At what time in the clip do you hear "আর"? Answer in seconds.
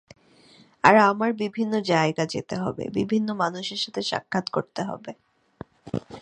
0.83-0.95